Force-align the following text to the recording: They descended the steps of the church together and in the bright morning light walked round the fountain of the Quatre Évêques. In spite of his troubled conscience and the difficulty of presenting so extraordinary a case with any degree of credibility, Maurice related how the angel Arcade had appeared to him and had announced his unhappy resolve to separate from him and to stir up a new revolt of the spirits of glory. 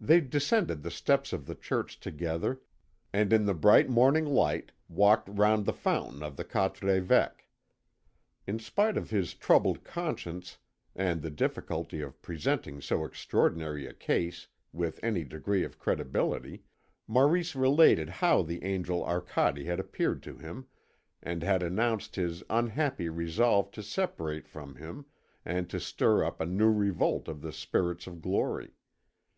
They 0.00 0.22
descended 0.22 0.82
the 0.82 0.90
steps 0.90 1.34
of 1.34 1.44
the 1.44 1.54
church 1.54 2.00
together 2.00 2.62
and 3.12 3.30
in 3.30 3.44
the 3.44 3.52
bright 3.52 3.90
morning 3.90 4.24
light 4.24 4.72
walked 4.88 5.28
round 5.28 5.66
the 5.66 5.74
fountain 5.74 6.22
of 6.22 6.38
the 6.38 6.44
Quatre 6.44 6.86
Évêques. 6.86 7.50
In 8.46 8.58
spite 8.58 8.96
of 8.96 9.10
his 9.10 9.34
troubled 9.34 9.84
conscience 9.84 10.56
and 10.96 11.20
the 11.20 11.28
difficulty 11.28 12.00
of 12.00 12.22
presenting 12.22 12.80
so 12.80 13.04
extraordinary 13.04 13.84
a 13.86 13.92
case 13.92 14.46
with 14.72 14.98
any 15.04 15.24
degree 15.24 15.62
of 15.62 15.78
credibility, 15.78 16.62
Maurice 17.06 17.54
related 17.54 18.08
how 18.08 18.40
the 18.40 18.64
angel 18.64 19.04
Arcade 19.04 19.66
had 19.66 19.78
appeared 19.78 20.22
to 20.22 20.38
him 20.38 20.68
and 21.22 21.42
had 21.42 21.62
announced 21.62 22.16
his 22.16 22.42
unhappy 22.48 23.10
resolve 23.10 23.70
to 23.72 23.82
separate 23.82 24.48
from 24.48 24.76
him 24.76 25.04
and 25.44 25.68
to 25.68 25.78
stir 25.78 26.24
up 26.24 26.40
a 26.40 26.46
new 26.46 26.72
revolt 26.72 27.28
of 27.28 27.42
the 27.42 27.52
spirits 27.52 28.06
of 28.06 28.22
glory. 28.22 28.72